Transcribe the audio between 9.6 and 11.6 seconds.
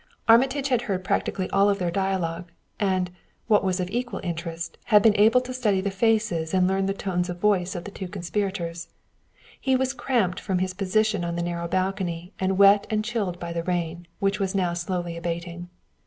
was cramped from his position on the